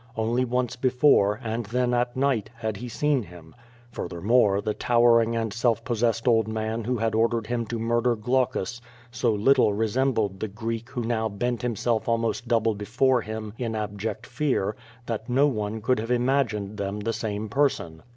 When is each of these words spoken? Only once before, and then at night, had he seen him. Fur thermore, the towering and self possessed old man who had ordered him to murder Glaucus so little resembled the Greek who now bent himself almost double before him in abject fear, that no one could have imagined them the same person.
Only 0.17 0.45
once 0.45 0.75
before, 0.75 1.39
and 1.43 1.67
then 1.67 1.93
at 1.93 2.15
night, 2.17 2.49
had 2.55 2.77
he 2.77 2.89
seen 2.89 3.21
him. 3.21 3.53
Fur 3.91 4.07
thermore, 4.07 4.59
the 4.59 4.73
towering 4.73 5.35
and 5.35 5.53
self 5.53 5.85
possessed 5.85 6.27
old 6.27 6.47
man 6.47 6.83
who 6.85 6.97
had 6.97 7.13
ordered 7.13 7.45
him 7.45 7.67
to 7.67 7.77
murder 7.77 8.15
Glaucus 8.15 8.81
so 9.11 9.31
little 9.31 9.73
resembled 9.73 10.39
the 10.39 10.47
Greek 10.47 10.89
who 10.89 11.03
now 11.03 11.29
bent 11.29 11.61
himself 11.61 12.09
almost 12.09 12.47
double 12.47 12.73
before 12.73 13.21
him 13.21 13.53
in 13.59 13.75
abject 13.75 14.25
fear, 14.25 14.75
that 15.05 15.29
no 15.29 15.45
one 15.45 15.81
could 15.81 15.99
have 15.99 16.09
imagined 16.09 16.77
them 16.77 17.01
the 17.01 17.13
same 17.13 17.47
person. 17.47 18.01